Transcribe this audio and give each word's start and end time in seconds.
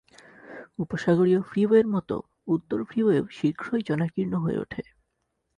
উপসাগরীয় 0.79 1.41
ফ্রিওয়ের 1.41 1.87
মতো, 1.87 2.15
উত্তর 2.47 2.79
ফ্রিওয়েও 2.83 3.23
শীঘ্রই 3.31 3.81
জনাকীর্ণ 3.89 4.33
হয়ে 4.35 4.57
ওঠে। 4.57 4.81